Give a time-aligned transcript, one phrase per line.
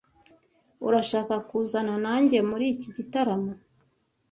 [0.87, 3.51] Urashaka kuzana nanjye muri iki gitaramo?